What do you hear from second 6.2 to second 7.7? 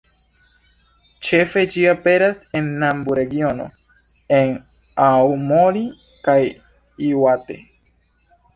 kaj Iŭate.